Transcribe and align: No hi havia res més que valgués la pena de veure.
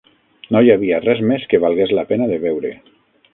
No 0.53 0.61
hi 0.67 0.71
havia 0.75 1.01
res 1.03 1.21
més 1.33 1.45
que 1.51 1.61
valgués 1.67 1.93
la 1.99 2.07
pena 2.13 2.31
de 2.33 2.41
veure. 2.47 2.73